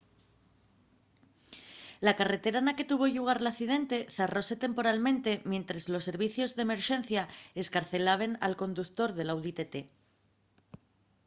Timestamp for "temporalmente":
4.65-5.31